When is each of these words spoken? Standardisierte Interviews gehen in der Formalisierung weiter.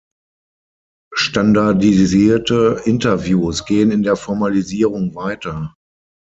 Standardisierte 1.13 2.81
Interviews 2.85 3.65
gehen 3.65 3.91
in 3.91 4.01
der 4.01 4.15
Formalisierung 4.15 5.13
weiter. 5.13 5.75